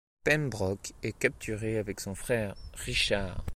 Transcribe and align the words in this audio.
Pembroke 0.23 0.93
est 1.03 1.11
capturé 1.15 1.77
avec 1.77 1.99
son 1.99 2.15
frère, 2.15 2.55
Richard. 2.73 3.45